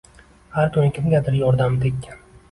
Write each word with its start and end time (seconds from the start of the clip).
Har 0.53 0.71
kuni 0.77 0.93
kimgadir 0.95 1.37
yordami 1.41 1.83
tekkan 1.85 2.25